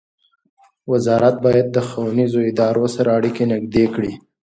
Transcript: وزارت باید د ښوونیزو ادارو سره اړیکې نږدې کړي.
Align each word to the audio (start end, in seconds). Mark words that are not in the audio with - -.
وزارت 0.91 1.35
باید 1.45 1.67
د 1.71 1.77
ښوونیزو 1.87 2.39
ادارو 2.49 2.85
سره 2.95 3.09
اړیکې 3.17 3.43
نږدې 3.51 3.85
کړي. 3.93 4.13